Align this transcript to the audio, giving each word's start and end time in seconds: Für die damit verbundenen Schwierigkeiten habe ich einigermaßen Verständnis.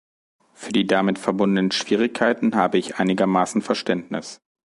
Für 0.55 0.71
die 0.73 0.87
damit 0.87 1.19
verbundenen 1.19 1.69
Schwierigkeiten 1.69 2.55
habe 2.55 2.79
ich 2.79 2.95
einigermaßen 2.95 3.61
Verständnis. 3.61 4.41